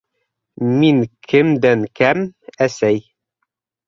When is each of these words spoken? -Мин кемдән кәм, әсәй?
-Мин 0.77 1.01
кемдән 1.33 1.83
кәм, 1.99 2.23
әсәй? 2.67 2.99